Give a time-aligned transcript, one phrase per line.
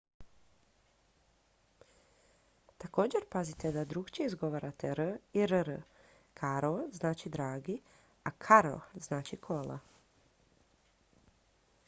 [2.77, 5.05] također pazite da drukčije izgovarate r
[5.39, 5.75] i rr
[6.39, 7.75] caro znači dragi
[8.29, 9.77] a carro znači kola